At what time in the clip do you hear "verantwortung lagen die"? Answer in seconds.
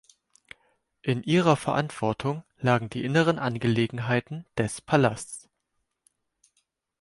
1.55-3.03